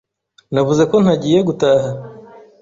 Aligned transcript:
Navuze 0.53 0.83
ko 0.91 0.95
ntagiye 1.03 1.39
guhaha. 1.47 1.89